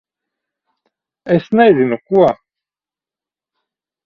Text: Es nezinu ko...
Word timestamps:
Es 1.35 1.45
nezinu 1.59 1.97
ko... 2.07 2.21